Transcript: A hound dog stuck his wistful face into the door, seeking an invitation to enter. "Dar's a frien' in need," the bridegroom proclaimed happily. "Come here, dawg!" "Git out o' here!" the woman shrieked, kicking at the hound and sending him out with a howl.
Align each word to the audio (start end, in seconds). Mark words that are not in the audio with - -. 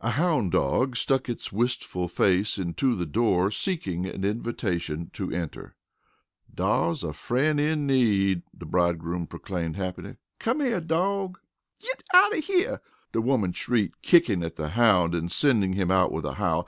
A 0.00 0.10
hound 0.10 0.50
dog 0.50 0.96
stuck 0.96 1.28
his 1.28 1.52
wistful 1.52 2.08
face 2.08 2.58
into 2.58 2.96
the 2.96 3.06
door, 3.06 3.48
seeking 3.48 4.06
an 4.06 4.24
invitation 4.24 5.08
to 5.12 5.30
enter. 5.30 5.76
"Dar's 6.52 7.04
a 7.04 7.12
frien' 7.12 7.60
in 7.60 7.86
need," 7.86 8.42
the 8.52 8.66
bridegroom 8.66 9.28
proclaimed 9.28 9.76
happily. 9.76 10.16
"Come 10.40 10.58
here, 10.62 10.80
dawg!" 10.80 11.38
"Git 11.80 12.02
out 12.12 12.34
o' 12.34 12.40
here!" 12.40 12.80
the 13.12 13.20
woman 13.20 13.52
shrieked, 13.52 14.02
kicking 14.02 14.42
at 14.42 14.56
the 14.56 14.70
hound 14.70 15.14
and 15.14 15.30
sending 15.30 15.74
him 15.74 15.92
out 15.92 16.10
with 16.10 16.24
a 16.24 16.34
howl. 16.34 16.56